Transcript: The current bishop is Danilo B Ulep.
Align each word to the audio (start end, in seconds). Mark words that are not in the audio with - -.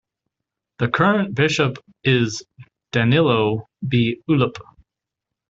The 0.79 0.87
current 0.87 1.35
bishop 1.35 1.77
is 2.03 2.41
Danilo 2.91 3.69
B 3.87 4.19
Ulep. 4.27 4.55